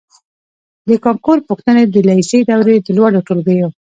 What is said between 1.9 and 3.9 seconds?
لېسې دورې د لوړو ټولګیو